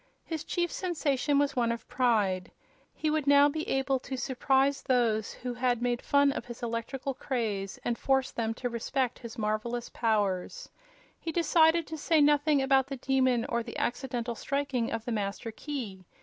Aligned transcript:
His 0.25 0.43
chief 0.43 0.71
sensation 0.71 1.37
was 1.37 1.55
one 1.55 1.71
of 1.71 1.87
pride. 1.87 2.51
He 2.95 3.11
would 3.11 3.27
now 3.27 3.47
be 3.49 3.69
able 3.69 3.99
to 3.99 4.17
surprise 4.17 4.81
those 4.81 5.31
who 5.31 5.53
had 5.53 5.79
made 5.79 6.01
fun 6.01 6.31
of 6.31 6.45
his 6.45 6.63
electrical 6.63 7.13
craze 7.13 7.77
and 7.85 7.95
force 7.99 8.31
them 8.31 8.55
to 8.55 8.67
respect 8.69 9.19
his 9.19 9.37
marvelous 9.37 9.89
powers. 9.89 10.67
He 11.19 11.31
decided 11.31 11.85
to 11.85 11.99
say 11.99 12.19
nothing 12.19 12.63
about 12.63 12.87
the 12.87 12.97
Demon 12.97 13.45
or 13.45 13.61
the 13.61 13.77
accidental 13.77 14.33
striking 14.33 14.91
of 14.91 15.05
the 15.05 15.11
Master 15.11 15.51
Key. 15.51 16.03